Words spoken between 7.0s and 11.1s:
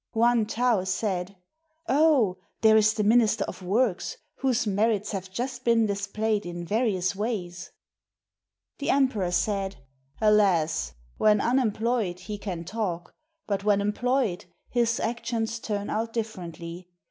ways." The emperor said, "Alas!